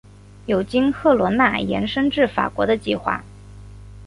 [0.47, 3.23] 有经赫罗纳延伸至法国的计划。